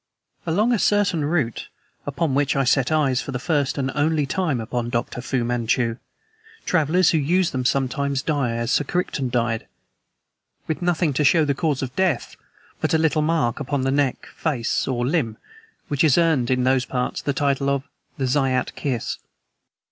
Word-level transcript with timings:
Along 0.47 0.73
a 0.73 0.79
certain 0.79 1.23
route 1.25 1.67
upon 2.07 2.33
which 2.33 2.55
I 2.55 2.63
set 2.63 2.91
eyes, 2.91 3.21
for 3.21 3.31
the 3.31 3.37
first 3.37 3.77
and 3.77 3.91
only 3.93 4.25
time, 4.25 4.59
upon 4.59 4.89
Dr. 4.89 5.21
Fu 5.21 5.43
Manchu 5.43 5.97
travelers 6.65 7.11
who 7.11 7.19
use 7.19 7.51
them 7.51 7.65
sometimes 7.65 8.23
die 8.23 8.55
as 8.55 8.71
Sir 8.71 8.83
Crichton 8.83 9.29
died, 9.29 9.67
with 10.67 10.81
nothing 10.81 11.13
to 11.13 11.23
show 11.23 11.45
the 11.45 11.53
cause 11.53 11.83
of 11.83 11.95
death 11.95 12.35
but 12.79 12.95
a 12.95 12.97
little 12.97 13.21
mark 13.21 13.59
upon 13.59 13.83
the 13.83 13.91
neck, 13.91 14.25
face, 14.35 14.87
or 14.87 15.05
limb, 15.05 15.37
which 15.87 16.01
has 16.01 16.17
earned, 16.17 16.49
in 16.49 16.63
those 16.63 16.85
parts, 16.85 17.21
the 17.21 17.31
title 17.31 17.69
of 17.69 17.83
the 18.17 18.25
'Zayat 18.25 18.73
Kiss.' 18.73 19.19